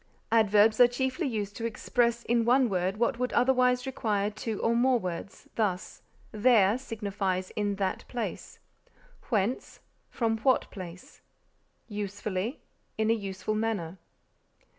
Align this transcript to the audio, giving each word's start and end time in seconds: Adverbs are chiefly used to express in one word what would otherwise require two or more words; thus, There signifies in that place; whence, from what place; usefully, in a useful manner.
Adverbs 0.31 0.79
are 0.79 0.87
chiefly 0.87 1.27
used 1.27 1.55
to 1.55 1.65
express 1.67 2.23
in 2.23 2.43
one 2.43 2.69
word 2.69 2.97
what 2.97 3.19
would 3.19 3.31
otherwise 3.33 3.85
require 3.85 4.31
two 4.31 4.59
or 4.63 4.75
more 4.75 4.97
words; 4.97 5.47
thus, 5.53 6.01
There 6.31 6.79
signifies 6.79 7.51
in 7.51 7.75
that 7.75 8.05
place; 8.07 8.57
whence, 9.29 9.79
from 10.09 10.39
what 10.39 10.71
place; 10.71 11.21
usefully, 11.87 12.61
in 12.97 13.11
a 13.11 13.13
useful 13.13 13.53
manner. 13.53 13.99